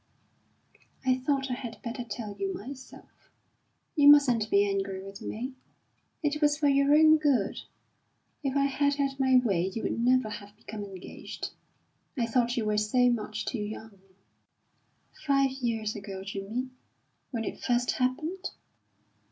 "I 1.05 1.15
thought 1.19 1.51
I 1.51 1.53
had 1.53 1.79
better 1.83 2.03
tell 2.03 2.35
you 2.39 2.51
myself. 2.51 3.29
You 3.95 4.07
mustn't 4.07 4.49
be 4.49 4.67
angry 4.67 5.03
with 5.03 5.21
me. 5.21 5.53
It 6.23 6.41
was 6.41 6.57
for 6.57 6.67
your 6.67 6.95
own 6.95 7.19
good. 7.19 7.59
If 8.43 8.55
I 8.57 8.65
had 8.65 8.95
had 8.95 9.19
my 9.19 9.35
way 9.37 9.67
you 9.69 9.83
would 9.83 9.99
never 9.99 10.29
have 10.31 10.57
become 10.57 10.83
engaged. 10.83 11.51
I 12.17 12.25
thought 12.25 12.57
you 12.57 12.65
were 12.65 12.79
so 12.79 13.11
much 13.11 13.45
too 13.45 13.61
young." 13.61 13.99
"Five 15.27 15.51
years 15.51 15.95
ago, 15.95 16.23
d'you 16.23 16.49
mean 16.49 16.71
when 17.29 17.43
it 17.45 17.59
first 17.61 17.91
happened?" 17.91 18.49